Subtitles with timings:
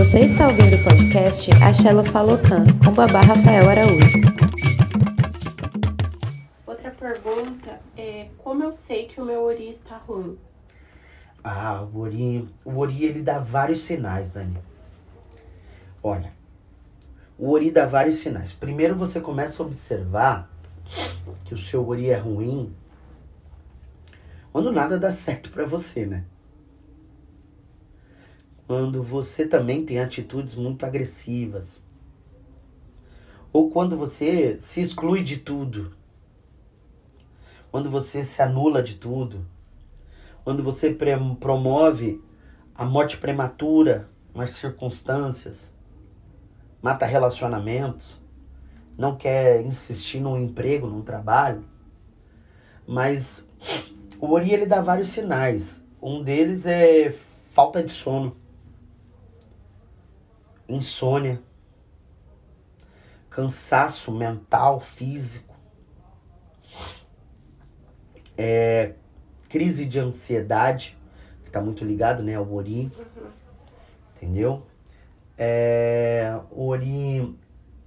[0.00, 4.16] Você está ouvindo o podcast Axelo Falocan, com babá Rafael Araújo.
[6.66, 10.38] Outra pergunta é como eu sei que o meu ori está ruim?
[11.44, 14.56] Ah, o ori, o ori ele dá vários sinais, Dani.
[16.02, 16.32] Olha,
[17.38, 18.54] o ori dá vários sinais.
[18.54, 20.50] Primeiro você começa a observar
[21.44, 22.74] que o seu ori é ruim
[24.50, 26.24] quando nada dá certo para você, né?
[28.70, 31.82] Quando você também tem atitudes muito agressivas.
[33.52, 35.92] Ou quando você se exclui de tudo.
[37.72, 39.44] Quando você se anula de tudo.
[40.44, 40.96] Quando você
[41.40, 42.22] promove
[42.72, 45.74] a morte prematura nas circunstâncias.
[46.80, 48.20] Mata relacionamentos.
[48.96, 51.64] Não quer insistir num emprego, num trabalho.
[52.86, 53.44] Mas
[54.20, 55.84] o Ori ele dá vários sinais.
[56.00, 57.10] Um deles é
[57.52, 58.38] falta de sono
[60.70, 61.42] insônia,
[63.28, 65.54] cansaço mental, físico,
[68.38, 68.94] é,
[69.48, 70.96] crise de ansiedade,
[71.42, 73.30] que está muito ligado né, ao Ori, uhum.
[74.16, 74.62] entendeu?
[75.36, 77.36] É, o Ori,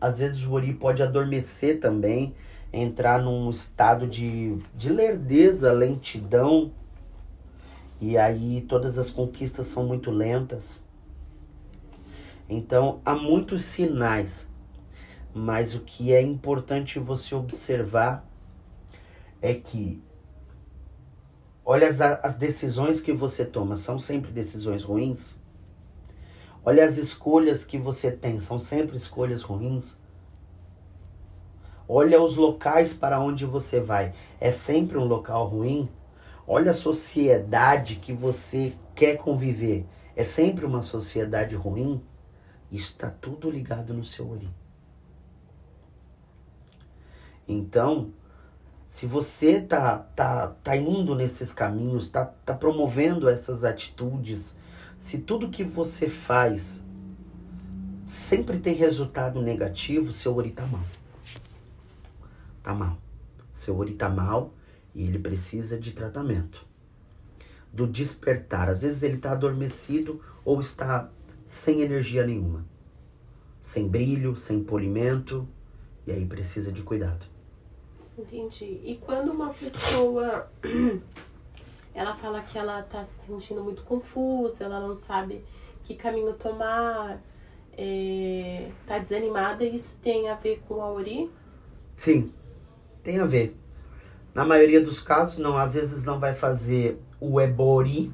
[0.00, 2.34] às vezes o Ori pode adormecer também,
[2.72, 6.72] entrar num estado de, de lerdeza, lentidão,
[8.00, 10.81] e aí todas as conquistas são muito lentas.
[12.54, 14.46] Então, há muitos sinais,
[15.32, 18.28] mas o que é importante você observar
[19.40, 20.02] é que
[21.64, 25.34] olha as, as decisões que você toma, são sempre decisões ruins?
[26.62, 29.96] Olha as escolhas que você tem, são sempre escolhas ruins?
[31.88, 35.88] Olha os locais para onde você vai, é sempre um local ruim?
[36.46, 42.02] Olha a sociedade que você quer conviver, é sempre uma sociedade ruim?
[42.72, 44.48] Isso está tudo ligado no seu ori.
[47.46, 48.14] Então,
[48.86, 54.56] se você tá, tá, tá indo nesses caminhos, tá, tá promovendo essas atitudes,
[54.96, 56.82] se tudo que você faz
[58.06, 60.84] sempre tem resultado negativo, seu ori tá mal.
[62.62, 62.96] Tá mal.
[63.52, 64.54] Seu ori tá mal
[64.94, 66.64] e ele precisa de tratamento.
[67.70, 68.68] Do despertar.
[68.68, 71.10] Às vezes ele está adormecido ou está
[71.44, 72.66] sem energia nenhuma,
[73.60, 75.48] sem brilho, sem polimento,
[76.06, 77.26] e aí precisa de cuidado.
[78.18, 78.80] Entendi.
[78.84, 80.50] E quando uma pessoa
[81.94, 85.44] ela fala que ela tá se sentindo muito confusa, ela não sabe
[85.84, 87.20] que caminho tomar,
[87.76, 91.30] é, tá desanimada, isso tem a ver com a Ori?
[91.96, 92.32] Sim,
[93.02, 93.56] tem a ver.
[94.34, 98.12] Na maioria dos casos, não, às vezes não vai fazer o ebori.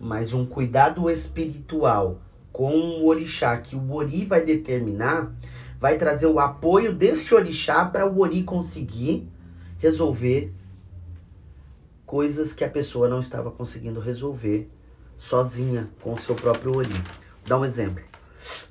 [0.00, 5.30] Mas um cuidado espiritual com o orixá, que o ori vai determinar,
[5.78, 9.28] vai trazer o apoio deste orixá para o ori conseguir
[9.78, 10.52] resolver
[12.06, 14.68] coisas que a pessoa não estava conseguindo resolver
[15.18, 16.88] sozinha com o seu próprio ori.
[16.88, 17.02] Vou
[17.46, 18.02] dar um exemplo.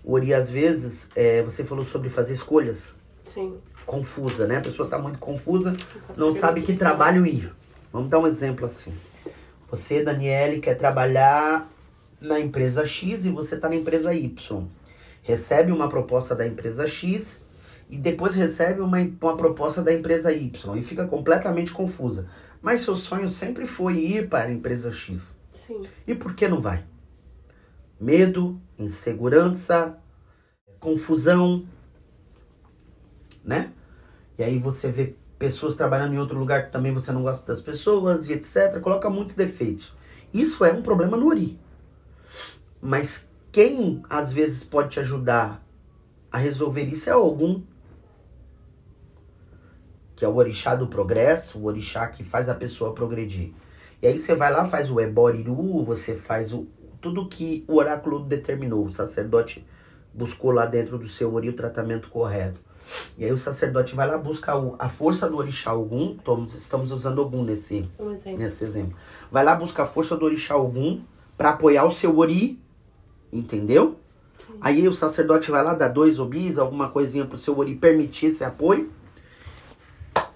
[0.03, 2.89] O ori, às vezes, é, você falou sobre fazer escolhas.
[3.23, 3.57] Sim.
[3.85, 4.57] Confusa, né?
[4.57, 5.75] A pessoa está muito confusa,
[6.18, 7.53] não sabe que trabalho ir.
[7.94, 8.94] Vamos dar um exemplo assim.
[9.69, 11.69] Você, Daniele, quer trabalhar
[12.19, 14.68] na empresa X e você está na empresa Y.
[15.22, 17.40] Recebe uma proposta da empresa X
[17.90, 22.28] e depois recebe uma, uma proposta da empresa Y e fica completamente confusa.
[22.62, 25.34] Mas seu sonho sempre foi ir para a empresa X.
[25.53, 25.84] Sim.
[26.07, 26.84] E por que não vai?
[28.00, 29.97] Medo, insegurança,
[30.80, 31.66] confusão,
[33.44, 33.72] né?
[34.38, 37.61] E aí você vê pessoas trabalhando em outro lugar que também você não gosta das
[37.61, 38.79] pessoas e etc.
[38.81, 39.94] Coloca muitos defeitos.
[40.33, 41.57] Isso é um problema no Ori.
[42.81, 45.66] Mas quem às vezes pode te ajudar
[46.29, 47.61] a resolver isso é algum.
[50.16, 53.53] Que é o orixá do progresso, o orixá que faz a pessoa progredir.
[54.01, 56.67] E aí você vai lá, faz o eboriru, você faz o,
[57.00, 58.86] tudo que o oráculo determinou.
[58.86, 59.65] O sacerdote
[60.13, 62.62] buscou lá dentro do seu ori o tratamento correto.
[63.18, 66.18] E aí o sacerdote vai lá buscar a força do orixá Ogum.
[66.45, 68.39] Estamos usando Ogum nesse, um exemplo.
[68.39, 68.97] nesse exemplo.
[69.31, 71.01] Vai lá buscar a força do orixá Ogum
[71.38, 72.59] para apoiar o seu ori
[73.31, 74.00] Entendeu?
[74.38, 74.53] Sim.
[74.62, 78.44] Aí o sacerdote vai lá, dá dois obis, alguma coisinha pro seu ori permitir esse
[78.44, 78.91] apoio.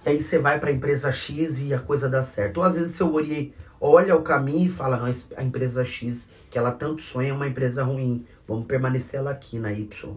[0.04, 2.58] E aí você vai para a empresa X e a coisa dá certo.
[2.58, 6.58] Ou às vezes seu ori olha o caminho e fala, não, a empresa X, que
[6.58, 8.24] ela tanto sonha, é uma empresa ruim.
[8.46, 10.16] Vamos permanecer ela aqui na Y.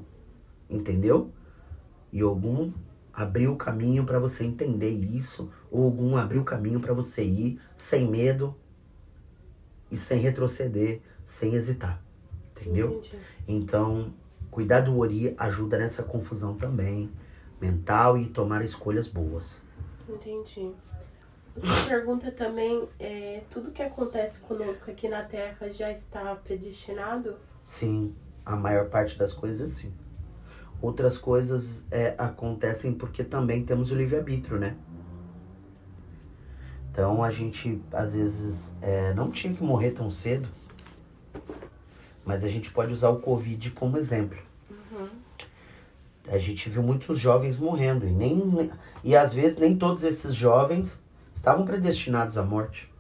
[0.70, 1.32] Entendeu?
[2.12, 2.72] E Ogum
[3.14, 5.52] abriu o caminho para você entender isso.
[5.72, 8.56] Ogum abriu o caminho para você ir sem medo
[9.90, 12.02] e sem retroceder, sem hesitar.
[12.52, 12.98] Entendeu?
[12.98, 13.20] Entendi.
[13.48, 14.14] Então,
[14.52, 17.12] cuidar do ori ajuda nessa confusão também,
[17.60, 19.58] mental e tomar escolhas boas.
[20.08, 20.72] Entendi.
[21.56, 27.36] Uma pergunta também é tudo que acontece conosco aqui na Terra já está predestinado?
[27.66, 28.16] Sim,
[28.46, 29.92] a maior parte das coisas sim.
[30.82, 34.76] Outras coisas é, acontecem porque também temos o livre-arbítrio, né?
[36.92, 40.50] Então a gente às vezes é, não tinha que morrer tão cedo,
[42.26, 44.38] mas a gente pode usar o Covid como exemplo.
[46.30, 48.70] A gente viu muitos jovens morrendo e nem
[49.04, 51.00] e às vezes nem todos esses jovens
[51.34, 52.92] estavam predestinados à morte.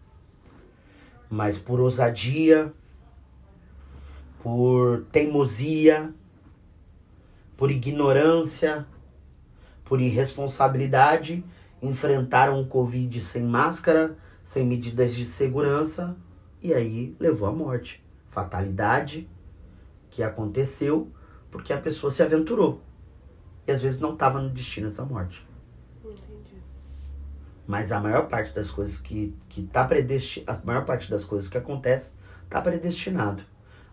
[1.30, 2.72] Mas por ousadia,
[4.42, 6.14] por teimosia,
[7.58, 8.86] por ignorância,
[9.84, 11.44] por irresponsabilidade,
[11.82, 16.16] enfrentaram o Covid sem máscara, sem medidas de segurança
[16.62, 18.04] e aí levou à morte.
[18.30, 19.28] Fatalidade
[20.10, 21.12] que aconteceu
[21.50, 22.82] porque a pessoa se aventurou
[23.68, 25.46] e às vezes não estava no destino essa morte.
[26.04, 26.62] Entendi.
[27.66, 31.50] Mas a maior parte das coisas que, que tá predestinado, a maior parte das coisas
[31.50, 32.14] que acontecem
[32.50, 33.44] tá predestinado.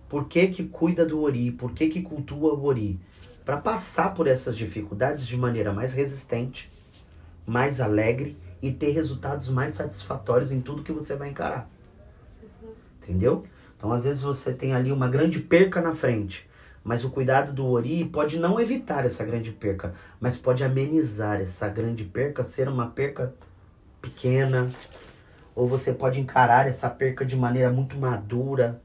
[0.09, 1.51] Por que que cuida do ori?
[1.51, 3.01] Por que que cultua o ori?
[3.45, 6.73] Para passar por essas dificuldades de maneira mais resistente,
[7.47, 11.69] mais alegre e ter resultados mais satisfatórios em tudo que você vai encarar.
[13.03, 13.45] Entendeu?
[13.77, 16.49] Então, às vezes você tem ali uma grande perca na frente,
[16.83, 21.69] mas o cuidado do ori pode não evitar essa grande perca, mas pode amenizar essa
[21.69, 23.35] grande perca ser uma perca
[24.01, 24.71] pequena,
[25.55, 28.81] ou você pode encarar essa perca de maneira muito madura,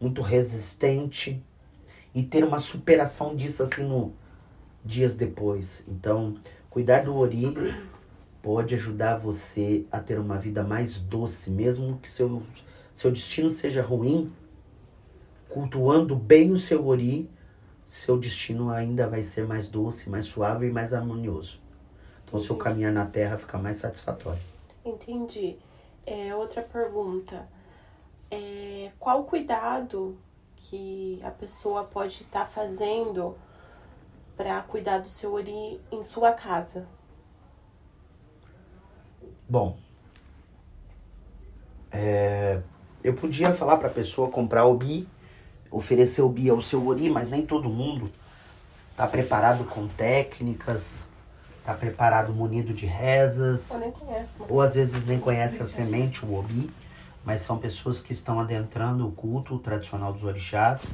[0.00, 1.40] muito resistente
[2.14, 4.12] e ter uma superação disso assim no
[4.84, 5.82] dias depois.
[5.88, 6.36] Então,
[6.68, 7.54] cuidar do ori
[8.42, 12.42] pode ajudar você a ter uma vida mais doce, mesmo que seu
[12.92, 14.30] seu destino seja ruim,
[15.48, 17.30] cultuando bem o seu ori,
[17.86, 21.60] seu destino ainda vai ser mais doce, mais suave e mais harmonioso.
[22.24, 24.40] Então, o seu caminhar na terra fica mais satisfatório.
[24.84, 25.56] Entendi.
[26.06, 27.48] É, outra pergunta.
[28.30, 30.16] É, qual cuidado
[30.62, 33.36] que a pessoa pode estar fazendo
[34.36, 36.86] para cuidar do seu ori em sua casa?
[39.48, 39.76] Bom,
[41.90, 42.60] é,
[43.04, 45.08] eu podia falar para a pessoa comprar o bi,
[45.70, 48.10] oferecer o bi ao seu ori, mas nem todo mundo
[48.96, 51.04] tá preparado com técnicas,
[51.64, 53.92] tá preparado munido de rezas, Eu nem
[54.48, 56.70] ou às vezes nem conhece a semente, o obi,
[57.24, 60.86] mas são pessoas que estão adentrando o culto tradicional dos orixás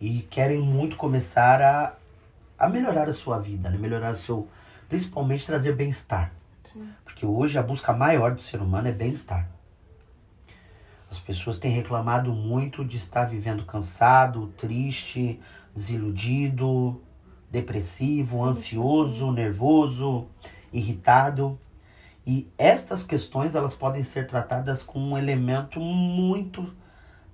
[0.00, 1.94] e querem muito começar a,
[2.58, 3.76] a melhorar a sua vida, né?
[3.76, 4.48] melhorar o seu,
[4.88, 6.32] principalmente trazer bem-estar.
[7.04, 9.48] Porque hoje a busca maior do ser humano é bem-estar.
[11.10, 15.40] As pessoas têm reclamado muito de estar vivendo cansado, triste,
[15.74, 17.00] desiludido,
[17.50, 20.26] depressivo, ansioso, nervoso,
[20.72, 21.58] irritado.
[22.26, 26.74] E estas questões elas podem ser tratadas com um elemento muito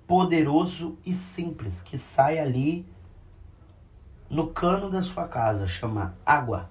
[0.05, 2.85] poderoso e simples que sai ali
[4.29, 6.69] no cano da sua casa, chama água.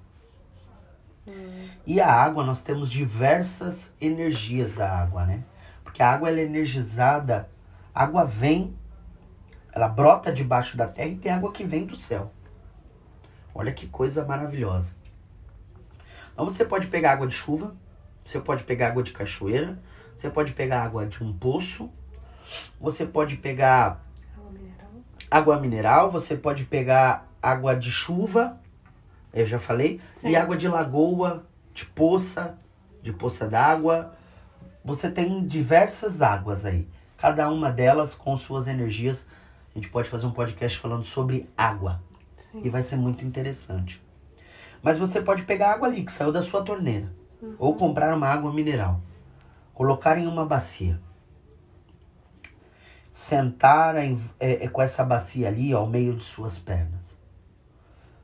[1.87, 5.45] E a água, nós temos diversas energias da água, né?
[5.83, 7.49] Porque a água ela é energizada,
[7.95, 8.77] a água vem,
[9.73, 12.33] ela brota debaixo da terra e tem água que vem do céu.
[13.55, 14.95] Olha que coisa maravilhosa.
[16.33, 17.75] Então você pode pegar água de chuva,
[18.33, 19.79] você pode pegar água de cachoeira,
[20.17, 21.91] você pode pegar água de um poço,
[22.81, 24.03] você pode pegar
[24.35, 24.91] Água mineral.
[25.31, 28.59] água mineral, você pode pegar água de chuva,
[29.35, 30.31] eu já falei, Sim.
[30.31, 32.59] e água de lagoa, de poça,
[33.03, 34.15] de poça d'água.
[34.85, 39.27] Você tem diversas águas aí, cada uma delas com suas energias.
[39.75, 42.03] A gente pode fazer um podcast falando sobre água
[42.37, 42.63] Sim.
[42.65, 44.03] e vai ser muito interessante.
[44.83, 47.09] Mas você pode pegar água ali que saiu da sua torneira
[47.59, 49.01] ou comprar uma água mineral,
[49.75, 51.01] colocar em uma bacia,
[53.13, 57.15] sentar em- é, é, com essa bacia ali ao meio de suas pernas,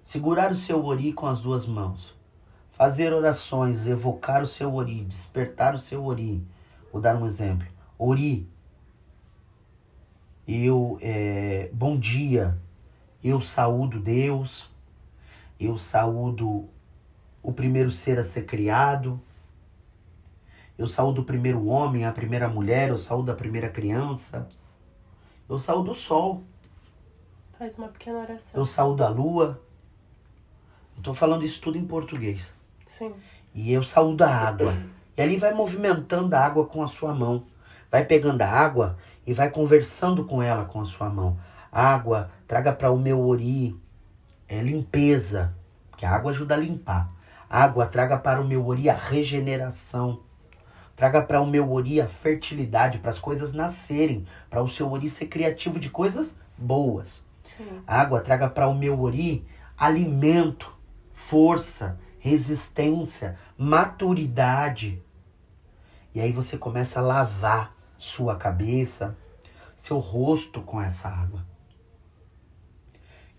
[0.02, 2.16] segurar o seu ori com as duas mãos,
[2.70, 6.46] fazer orações, evocar o seu ori, despertar o seu ori.
[6.92, 7.66] Vou dar um exemplo.
[7.98, 8.48] Ori,
[10.46, 12.56] eu, é, bom dia,
[13.22, 14.70] eu saúdo Deus,
[15.60, 16.68] eu saúdo
[17.42, 19.20] o primeiro ser a ser criado,
[20.76, 24.48] eu saúdo o primeiro homem, a primeira mulher, eu saúdo a primeira criança,
[25.48, 26.44] eu saúdo o sol,
[27.58, 28.52] Faz uma pequena oração.
[28.54, 29.60] eu saúdo a lua.
[30.96, 32.54] Eu tô falando isso tudo em português.
[32.86, 33.12] Sim.
[33.52, 34.76] E eu saúdo a água.
[35.16, 37.44] E ali vai movimentando a água com a sua mão.
[37.90, 41.36] Vai pegando a água e vai conversando com ela com a sua mão.
[41.72, 43.76] Água, traga para o meu ori
[44.48, 45.52] é, limpeza,
[45.96, 47.08] que a água ajuda a limpar.
[47.48, 50.20] Água, traga para o meu ori a regeneração.
[50.94, 55.08] Traga para o meu ori a fertilidade, para as coisas nascerem, para o seu ori
[55.08, 57.24] ser criativo de coisas boas.
[57.56, 57.82] Sim.
[57.86, 60.76] Água, traga para o meu ori alimento,
[61.12, 65.02] força, resistência, maturidade.
[66.14, 69.16] E aí você começa a lavar sua cabeça,
[69.76, 71.46] seu rosto com essa água.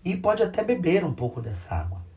[0.02, 2.09] E pode até beber um pouco dessa água.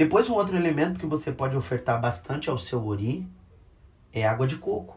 [0.00, 3.28] Depois, um outro elemento que você pode ofertar bastante ao seu ori
[4.14, 4.96] é água de coco.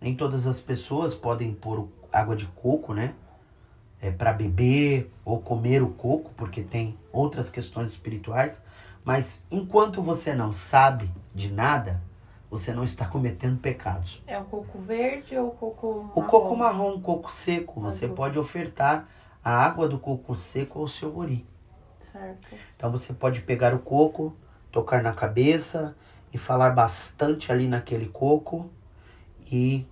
[0.00, 3.16] Nem todas as pessoas podem pôr água de coco, né?
[4.00, 8.62] É, para beber ou comer o coco, porque tem outras questões espirituais.
[9.04, 12.00] Mas enquanto você não sabe de nada,
[12.48, 14.22] você não está cometendo pecados.
[14.28, 16.12] É o coco verde ou o coco marrom?
[16.14, 19.08] O coco marrom, o coco seco, você pode ofertar
[19.42, 21.44] a água do coco seco ao seu ori.
[22.18, 22.48] Certo.
[22.76, 24.36] Então você pode pegar o coco,
[24.72, 25.96] tocar na cabeça
[26.32, 28.70] e falar bastante ali naquele coco
[29.50, 29.86] e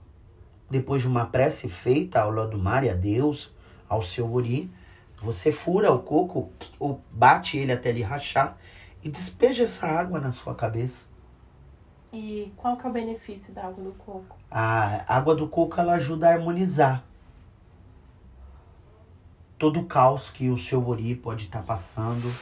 [0.69, 3.55] depois de uma prece feita ao Lodumar e a Deus,
[3.89, 4.71] ao seu ori,
[5.19, 8.59] você fura o coco ou bate ele até ele rachar
[9.03, 11.07] e despeja essa água na sua cabeça.
[12.13, 14.37] E qual que é o benefício da água do coco?
[14.51, 17.05] A água do coco ela ajuda a harmonizar
[19.59, 22.33] todo o caos que o seu ori pode estar passando.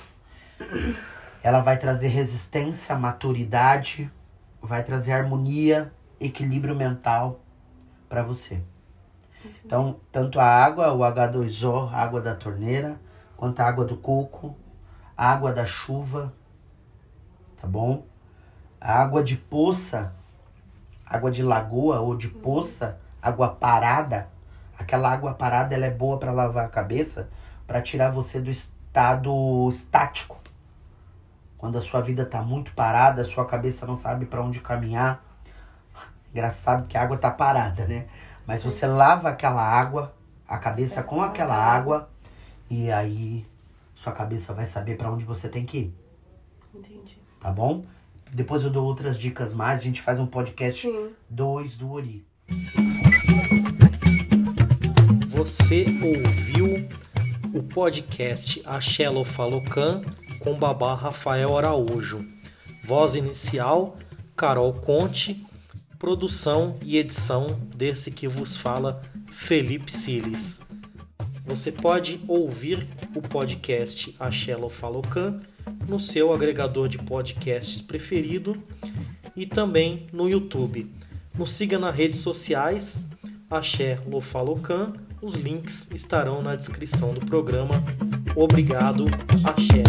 [1.42, 4.11] Ela vai trazer resistência, maturidade,
[4.61, 7.40] vai trazer harmonia, equilíbrio mental
[8.09, 8.62] para você.
[9.64, 12.99] Então, tanto a água, o H2O, a água da torneira,
[13.37, 14.56] quanto a água do coco,
[15.16, 16.33] a água da chuva,
[17.61, 18.06] tá bom?
[18.80, 20.14] A água de poça,
[21.04, 24.28] água de lagoa ou de poça, água parada,
[24.78, 27.28] aquela água parada ela é boa para lavar a cabeça,
[27.66, 30.38] para tirar você do estado estático.
[31.58, 35.24] Quando a sua vida tá muito parada, a sua cabeça não sabe para onde caminhar.
[36.30, 38.06] Engraçado que a água tá parada, né?
[38.46, 40.14] Mas você lava aquela água,
[40.46, 42.10] a cabeça com aquela água,
[42.68, 43.46] e aí
[43.94, 45.94] sua cabeça vai saber para onde você tem que ir,
[46.74, 47.18] Entendi.
[47.40, 47.84] tá bom?
[48.30, 51.10] Depois eu dou outras dicas mais, a gente faz um podcast Sim.
[51.30, 52.26] 2 do Ori.
[55.34, 56.88] Você ouviu
[57.52, 60.00] o podcast Axelo Falocan
[60.38, 62.24] com babá Rafael Araújo.
[62.84, 63.98] Voz inicial,
[64.36, 65.44] Carol Conte.
[65.98, 70.62] Produção e edição desse que vos fala, Felipe Siles.
[71.44, 75.40] Você pode ouvir o podcast Axelo Falocan
[75.88, 78.56] no seu agregador de podcasts preferido
[79.34, 80.88] e também no YouTube.
[81.36, 83.08] Nos siga nas redes sociais,
[83.50, 84.92] Axé Lofalocan.
[85.24, 87.72] Os links estarão na descrição do programa.
[88.36, 89.06] Obrigado,
[89.42, 89.82] Axé.